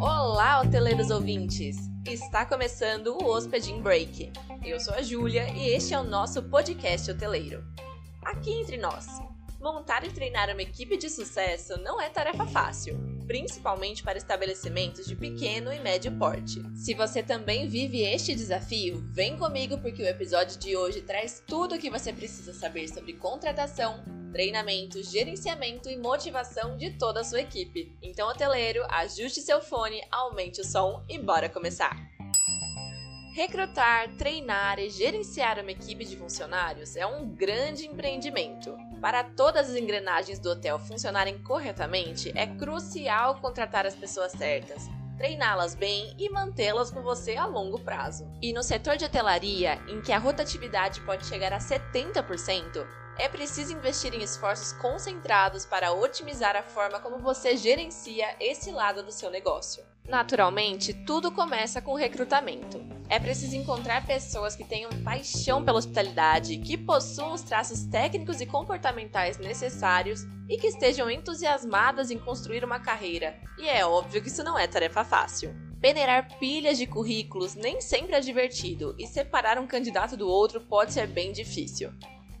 [0.00, 1.76] Olá, hoteleiros ouvintes!
[2.06, 4.32] Está começando o Hospedin Break.
[4.64, 7.64] Eu sou a Júlia e este é o nosso podcast hoteleiro.
[8.22, 9.06] Aqui entre nós,
[9.60, 15.14] montar e treinar uma equipe de sucesso não é tarefa fácil principalmente para estabelecimentos de
[15.14, 16.60] pequeno e médio porte.
[16.74, 21.76] Se você também vive este desafio, vem comigo porque o episódio de hoje traz tudo
[21.76, 27.40] o que você precisa saber sobre contratação, treinamento, gerenciamento e motivação de toda a sua
[27.40, 27.96] equipe.
[28.02, 32.10] Então, hoteleiro, ajuste seu fone, aumente o som e bora começar!
[33.32, 38.76] Recrutar, treinar e gerenciar uma equipe de funcionários é um grande empreendimento.
[39.00, 45.76] Para todas as engrenagens do hotel funcionarem corretamente, é crucial contratar as pessoas certas, treiná-las
[45.76, 48.28] bem e mantê-las com você a longo prazo.
[48.42, 52.84] E no setor de hotelaria, em que a rotatividade pode chegar a 70%,
[53.18, 59.02] é preciso investir em esforços concentrados para otimizar a forma como você gerencia esse lado
[59.02, 59.84] do seu negócio.
[60.08, 62.82] Naturalmente, tudo começa com recrutamento.
[63.08, 68.46] É preciso encontrar pessoas que tenham paixão pela hospitalidade, que possuam os traços técnicos e
[68.46, 73.38] comportamentais necessários e que estejam entusiasmadas em construir uma carreira.
[73.58, 75.54] E é óbvio que isso não é tarefa fácil.
[75.80, 80.92] Peneirar pilhas de currículos nem sempre é divertido, e separar um candidato do outro pode
[80.92, 81.92] ser bem difícil.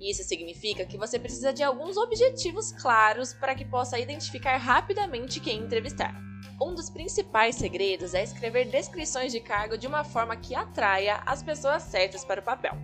[0.00, 5.58] Isso significa que você precisa de alguns objetivos claros para que possa identificar rapidamente quem
[5.58, 6.14] entrevistar.
[6.60, 11.42] Um dos principais segredos é escrever descrições de cargo de uma forma que atraia as
[11.42, 12.76] pessoas certas para o papel.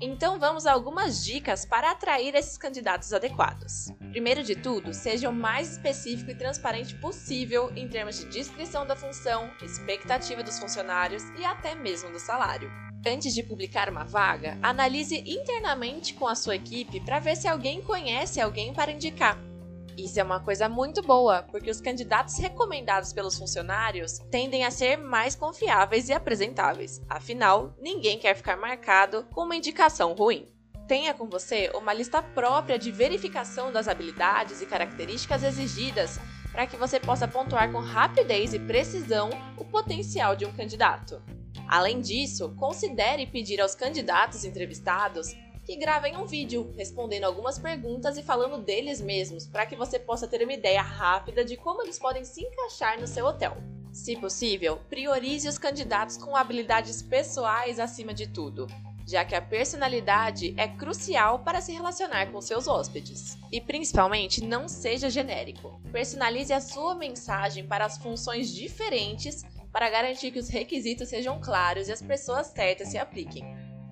[0.00, 3.90] Então vamos a algumas dicas para atrair esses candidatos adequados.
[4.10, 8.96] Primeiro de tudo, seja o mais específico e transparente possível em termos de descrição da
[8.96, 12.70] função, expectativa dos funcionários e até mesmo do salário.
[13.04, 17.82] Antes de publicar uma vaga, analise internamente com a sua equipe para ver se alguém
[17.82, 19.38] conhece alguém para indicar
[19.96, 24.96] isso é uma coisa muito boa, porque os candidatos recomendados pelos funcionários tendem a ser
[24.96, 27.00] mais confiáveis e apresentáveis.
[27.08, 30.48] Afinal, ninguém quer ficar marcado com uma indicação ruim.
[30.88, 36.18] Tenha com você uma lista própria de verificação das habilidades e características exigidas
[36.50, 41.22] para que você possa pontuar com rapidez e precisão o potencial de um candidato.
[41.68, 45.34] Além disso, considere pedir aos candidatos entrevistados
[45.64, 50.26] que gravem um vídeo respondendo algumas perguntas e falando deles mesmos, para que você possa
[50.26, 53.56] ter uma ideia rápida de como eles podem se encaixar no seu hotel.
[53.92, 58.66] Se possível, priorize os candidatos com habilidades pessoais acima de tudo,
[59.06, 63.36] já que a personalidade é crucial para se relacionar com seus hóspedes.
[63.52, 65.80] E principalmente, não seja genérico.
[65.92, 71.88] Personalize a sua mensagem para as funções diferentes para garantir que os requisitos sejam claros
[71.88, 73.44] e as pessoas certas se apliquem.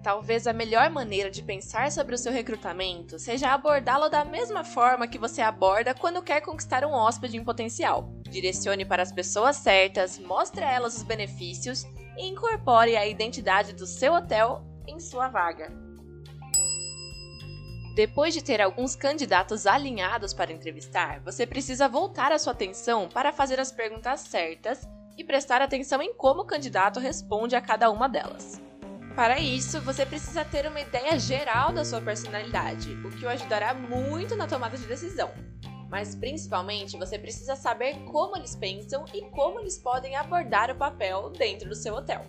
[0.02, 5.06] Talvez a melhor maneira de pensar sobre o seu recrutamento seja abordá-lo da mesma forma
[5.06, 8.10] que você aborda quando quer conquistar um hóspede em potencial.
[8.22, 11.84] Direcione para as pessoas certas, mostre a elas os benefícios
[12.16, 15.70] e incorpore a identidade do seu hotel em sua vaga.
[17.94, 23.32] Depois de ter alguns candidatos alinhados para entrevistar, você precisa voltar a sua atenção para
[23.32, 24.88] fazer as perguntas certas
[25.20, 28.60] e prestar atenção em como o candidato responde a cada uma delas.
[29.14, 33.74] Para isso, você precisa ter uma ideia geral da sua personalidade, o que o ajudará
[33.74, 35.30] muito na tomada de decisão.
[35.90, 41.28] Mas principalmente, você precisa saber como eles pensam e como eles podem abordar o papel
[41.30, 42.24] dentro do seu hotel.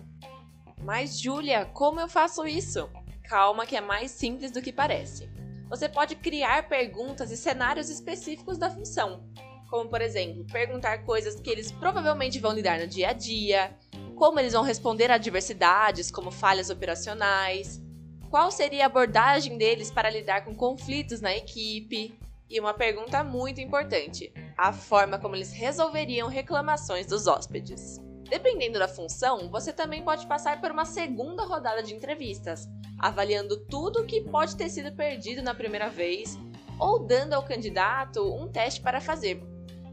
[0.82, 2.90] Mas, Julia, como eu faço isso?
[3.24, 5.30] Calma, que é mais simples do que parece.
[5.70, 9.24] Você pode criar perguntas e cenários específicos da função,
[9.72, 13.74] como por exemplo, perguntar coisas que eles provavelmente vão lidar no dia a dia,
[14.14, 17.80] como eles vão responder a adversidades, como falhas operacionais,
[18.28, 22.14] qual seria a abordagem deles para lidar com conflitos na equipe,
[22.50, 27.98] e uma pergunta muito importante: a forma como eles resolveriam reclamações dos hóspedes.
[28.28, 32.68] Dependendo da função, você também pode passar por uma segunda rodada de entrevistas,
[32.98, 36.38] avaliando tudo o que pode ter sido perdido na primeira vez
[36.78, 39.42] ou dando ao candidato um teste para fazer,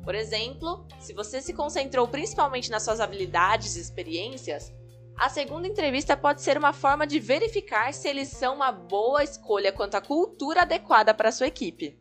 [0.09, 4.73] por exemplo, se você se concentrou principalmente nas suas habilidades e experiências,
[5.15, 9.71] a segunda entrevista pode ser uma forma de verificar se eles são uma boa escolha
[9.71, 11.95] quanto à cultura adequada para a sua equipe.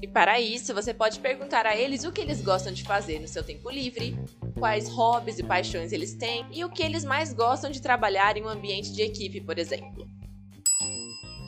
[0.00, 3.26] E para isso, você pode perguntar a eles o que eles gostam de fazer no
[3.26, 4.16] seu tempo livre,
[4.56, 8.44] quais hobbies e paixões eles têm e o que eles mais gostam de trabalhar em
[8.44, 10.07] um ambiente de equipe, por exemplo.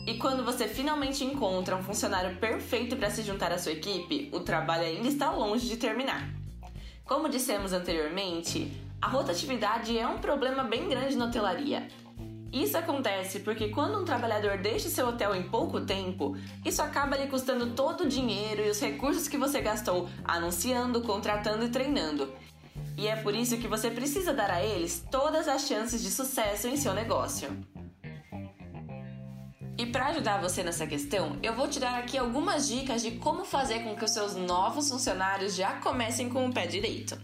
[0.06, 4.40] E quando você finalmente encontra um funcionário perfeito para se juntar à sua equipe, o
[4.40, 6.28] trabalho ainda está longe de terminar.
[7.04, 11.88] Como dissemos anteriormente, a rotatividade é um problema bem grande na hotelaria.
[12.52, 17.28] Isso acontece porque quando um trabalhador deixa seu hotel em pouco tempo, isso acaba lhe
[17.28, 22.32] custando todo o dinheiro e os recursos que você gastou anunciando, contratando e treinando.
[22.96, 26.66] E é por isso que você precisa dar a eles todas as chances de sucesso
[26.66, 27.56] em seu negócio.
[29.80, 33.46] E para ajudar você nessa questão, eu vou te dar aqui algumas dicas de como
[33.46, 37.18] fazer com que os seus novos funcionários já comecem com o pé direito.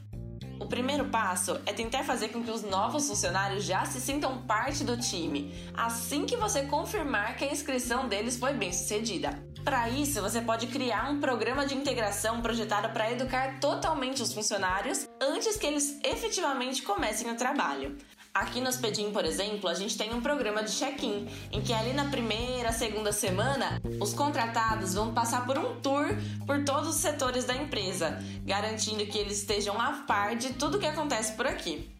[0.58, 4.84] O primeiro passo é tentar fazer com que os novos funcionários já se sintam parte
[4.84, 9.38] do time, assim que você confirmar que a inscrição deles foi bem sucedida.
[9.62, 15.06] Para isso, você pode criar um programa de integração projetado para educar totalmente os funcionários
[15.20, 17.98] antes que eles efetivamente comecem o trabalho.
[18.36, 21.94] Aqui no Hospedim, por exemplo, a gente tem um programa de check-in, em que ali
[21.94, 26.08] na primeira, segunda semana, os contratados vão passar por um tour
[26.46, 30.84] por todos os setores da empresa, garantindo que eles estejam a par de tudo que
[30.84, 31.90] acontece por aqui.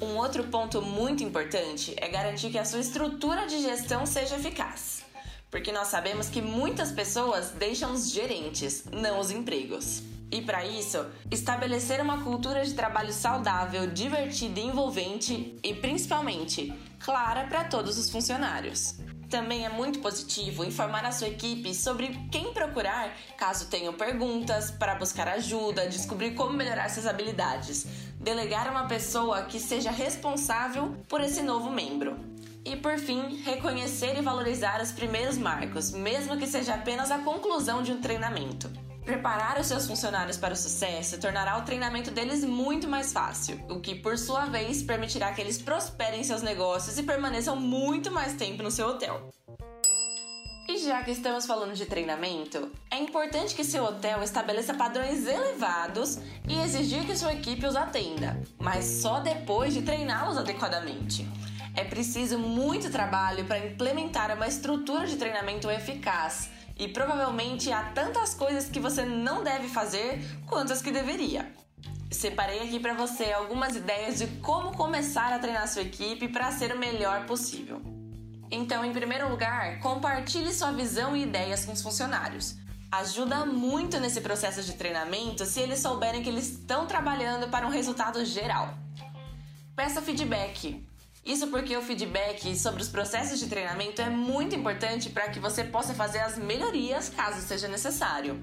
[0.00, 5.04] Um outro ponto muito importante é garantir que a sua estrutura de gestão seja eficaz,
[5.50, 10.04] porque nós sabemos que muitas pessoas deixam os gerentes, não os empregos.
[10.30, 17.46] E para isso, estabelecer uma cultura de trabalho saudável, divertida e envolvente e principalmente clara
[17.46, 18.96] para todos os funcionários.
[19.30, 24.94] Também é muito positivo informar a sua equipe sobre quem procurar caso tenham perguntas, para
[24.94, 27.86] buscar ajuda, descobrir como melhorar suas habilidades,
[28.20, 32.16] delegar uma pessoa que seja responsável por esse novo membro.
[32.64, 37.82] E por fim, reconhecer e valorizar os primeiros marcos, mesmo que seja apenas a conclusão
[37.82, 38.85] de um treinamento.
[39.06, 43.78] Preparar os seus funcionários para o sucesso tornará o treinamento deles muito mais fácil, o
[43.78, 48.64] que, por sua vez, permitirá que eles prosperem seus negócios e permaneçam muito mais tempo
[48.64, 49.30] no seu hotel.
[50.68, 56.18] E já que estamos falando de treinamento, é importante que seu hotel estabeleça padrões elevados
[56.48, 61.24] e exigir que sua equipe os atenda, mas só depois de treiná-los adequadamente.
[61.76, 68.34] É preciso muito trabalho para implementar uma estrutura de treinamento eficaz e provavelmente há tantas
[68.34, 71.50] coisas que você não deve fazer quanto as que deveria.
[72.10, 76.72] Separei aqui para você algumas ideias de como começar a treinar sua equipe para ser
[76.74, 77.80] o melhor possível.
[78.50, 82.56] Então, em primeiro lugar, compartilhe sua visão e ideias com os funcionários.
[82.92, 87.70] Ajuda muito nesse processo de treinamento se eles souberem que eles estão trabalhando para um
[87.70, 88.72] resultado geral.
[89.74, 90.86] Peça feedback.
[91.26, 95.64] Isso porque o feedback sobre os processos de treinamento é muito importante para que você
[95.64, 98.40] possa fazer as melhorias caso seja necessário.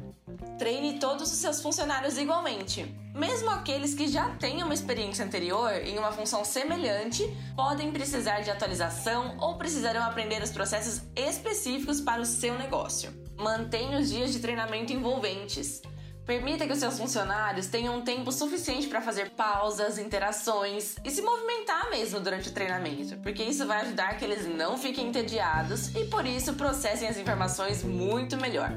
[0.60, 2.94] Treine todos os seus funcionários igualmente.
[3.16, 7.24] Mesmo aqueles que já tenham uma experiência anterior em uma função semelhante
[7.56, 13.14] podem precisar de atualização ou precisarão aprender os processos específicos para o seu negócio.
[13.38, 15.82] Mantenha os dias de treinamento envolventes.
[16.26, 21.22] Permita que os seus funcionários tenham um tempo suficiente para fazer pausas, interações e se
[21.22, 26.06] movimentar mesmo durante o treinamento, porque isso vai ajudar que eles não fiquem entediados e
[26.06, 28.72] por isso processem as informações muito melhor.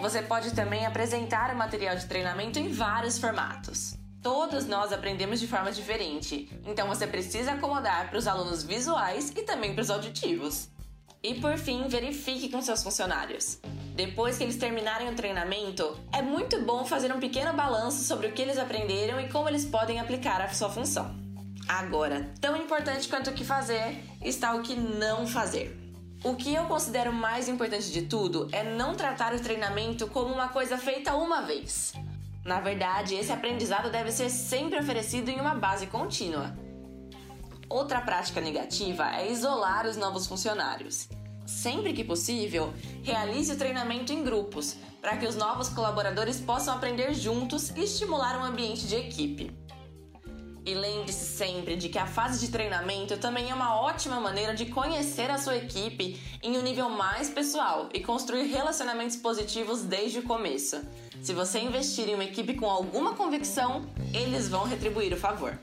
[0.00, 3.96] Você pode também apresentar o material de treinamento em vários formatos.
[4.20, 9.42] Todos nós aprendemos de forma diferente, então você precisa acomodar para os alunos visuais e
[9.42, 10.68] também para os auditivos.
[11.22, 13.60] E por fim, verifique com seus funcionários.
[13.96, 18.32] Depois que eles terminarem o treinamento, é muito bom fazer um pequeno balanço sobre o
[18.32, 21.16] que eles aprenderam e como eles podem aplicar a sua função.
[21.66, 25.74] Agora, tão importante quanto o que fazer está o que não fazer.
[26.22, 30.50] O que eu considero mais importante de tudo é não tratar o treinamento como uma
[30.50, 31.94] coisa feita uma vez.
[32.44, 36.54] Na verdade, esse aprendizado deve ser sempre oferecido em uma base contínua.
[37.66, 41.08] Outra prática negativa é isolar os novos funcionários.
[41.46, 47.14] Sempre que possível, realize o treinamento em grupos, para que os novos colaboradores possam aprender
[47.14, 49.56] juntos e estimular um ambiente de equipe.
[50.66, 54.66] E lembre-se sempre de que a fase de treinamento também é uma ótima maneira de
[54.66, 60.24] conhecer a sua equipe em um nível mais pessoal e construir relacionamentos positivos desde o
[60.24, 60.80] começo.
[61.22, 65.56] Se você investir em uma equipe com alguma convicção, eles vão retribuir o favor.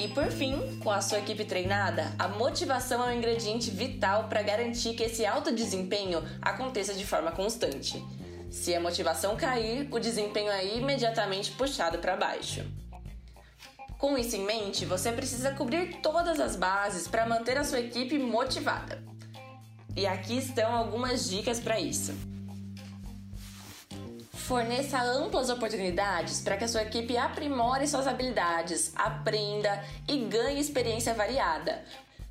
[0.00, 4.42] E por fim, com a sua equipe treinada, a motivação é um ingrediente vital para
[4.42, 8.04] garantir que esse alto desempenho aconteça de forma constante.
[8.48, 12.64] Se a motivação cair, o desempenho é imediatamente puxado para baixo.
[13.98, 18.16] Com isso em mente, você precisa cobrir todas as bases para manter a sua equipe
[18.18, 19.02] motivada.
[19.96, 22.14] E aqui estão algumas dicas para isso
[24.48, 31.12] forneça amplas oportunidades para que a sua equipe aprimore suas habilidades, aprenda e ganhe experiência
[31.12, 31.84] variada.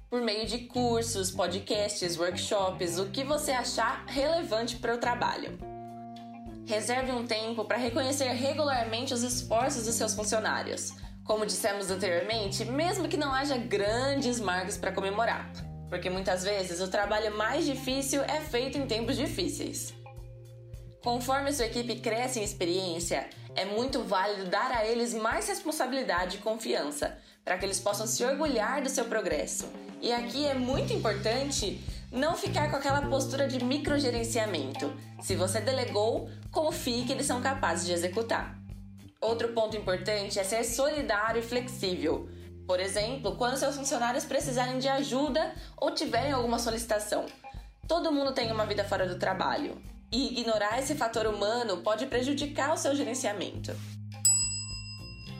[0.10, 5.60] Por meio de cursos, podcasts, workshops, o que você achar relevante para o trabalho.
[6.66, 10.94] Reserve um tempo para reconhecer regularmente os esforços dos seus funcionários.
[11.24, 15.52] Como dissemos anteriormente, mesmo que não haja grandes marcos para comemorar,
[15.88, 19.97] porque muitas vezes o trabalho mais difícil é feito em tempos difíceis.
[21.08, 26.40] Conforme sua equipe cresce em experiência, é muito válido dar a eles mais responsabilidade e
[26.42, 29.72] confiança, para que eles possam se orgulhar do seu progresso.
[30.02, 34.94] E aqui é muito importante não ficar com aquela postura de microgerenciamento.
[35.22, 38.60] Se você delegou, confie que eles são capazes de executar.
[39.22, 42.28] Outro ponto importante é ser solidário e flexível.
[42.68, 47.28] Por exemplo, quando seus funcionários precisarem de ajuda ou tiverem alguma solicitação.
[47.88, 52.74] Todo mundo tem uma vida fora do trabalho e ignorar esse fator humano pode prejudicar
[52.74, 53.76] o seu gerenciamento.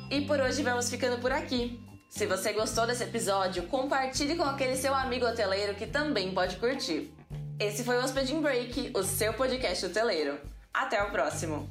[0.10, 1.80] E por hoje vamos ficando por aqui.
[2.10, 7.12] Se você gostou desse episódio, compartilhe com aquele seu amigo hoteleiro que também pode curtir.
[7.60, 10.40] Esse foi o Hospeding Break, o seu podcast hoteleiro.
[10.74, 11.68] Até o próximo!